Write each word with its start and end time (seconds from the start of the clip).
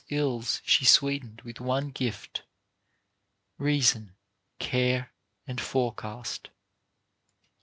ills 0.09 0.63
she 0.65 0.83
sweetened 0.83 1.39
with 1.43 1.61
one 1.61 1.91
gift,— 1.91 2.41
reason, 3.59 4.15
care, 4.57 5.13
and 5.45 5.61
forecast. 5.61 6.49